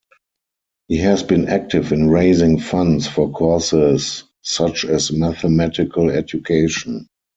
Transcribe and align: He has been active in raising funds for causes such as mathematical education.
He 0.87 0.97
has 0.97 1.21
been 1.21 1.47
active 1.47 1.91
in 1.93 2.09
raising 2.09 2.59
funds 2.59 3.05
for 3.05 3.29
causes 3.31 4.23
such 4.41 4.83
as 4.83 5.11
mathematical 5.11 6.09
education. 6.09 7.05